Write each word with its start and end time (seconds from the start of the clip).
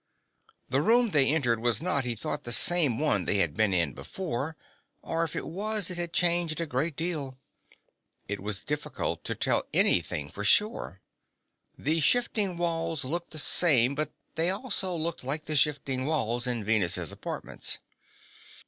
The 0.67 0.81
room 0.81 1.11
they 1.11 1.27
entered 1.31 1.59
was 1.59 1.79
not, 1.79 2.05
he 2.05 2.15
thought, 2.15 2.43
the 2.43 2.51
same 2.51 2.97
one 2.97 3.25
they 3.25 3.35
had 3.37 3.53
been 3.53 3.71
in 3.71 3.93
before. 3.93 4.57
Or, 5.03 5.23
if 5.23 5.35
it 5.35 5.45
was, 5.45 5.91
it 5.91 5.99
had 5.99 6.11
changed 6.11 6.59
a 6.59 6.65
great 6.65 6.95
deal. 6.95 7.37
It 8.27 8.39
was 8.39 8.63
difficult 8.63 9.23
to 9.25 9.35
tell 9.35 9.63
anything 9.75 10.27
for 10.29 10.43
sure; 10.43 11.01
the 11.77 11.99
shifting 11.99 12.57
walls 12.57 13.05
looked 13.05 13.29
the 13.29 13.37
same, 13.37 13.93
but 13.93 14.11
they 14.33 14.49
also 14.49 14.91
looked 14.95 15.23
like 15.23 15.45
the 15.45 15.55
shifting 15.55 16.07
walls 16.07 16.47
in 16.47 16.63
Venus' 16.63 16.97
apartments. 17.11 17.77